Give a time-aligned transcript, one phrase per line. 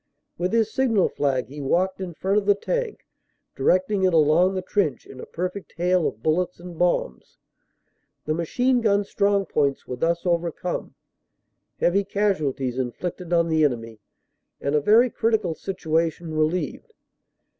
[0.35, 3.05] With his signal flag he walked in front of the tank,
[3.55, 7.37] directing it along the trench in a perfect hail of bullets and bombs.
[8.25, 10.95] The machine gun strong points were thus overcome,
[11.77, 13.99] heavy casualties inflicted on the enemy,
[14.59, 16.93] and a very critical situation relieved.